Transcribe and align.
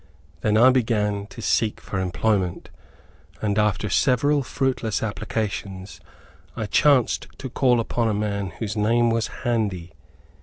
Then 0.41 0.57
I 0.57 0.71
began 0.71 1.27
to 1.27 1.43
seek 1.43 1.79
for 1.79 1.99
employment, 1.99 2.71
and 3.39 3.59
after 3.59 3.87
several 3.87 4.41
fruitless 4.41 5.03
applications 5.03 5.99
I 6.55 6.65
chanced 6.65 7.27
to 7.37 7.51
call 7.51 7.79
upon 7.79 8.07
a 8.07 8.13
man 8.15 8.47
whose 8.57 8.75
name 8.75 9.11
was 9.11 9.27
Handy. 9.27 9.91